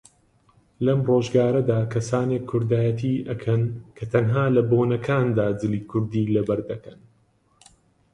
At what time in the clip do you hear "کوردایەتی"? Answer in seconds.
2.51-3.15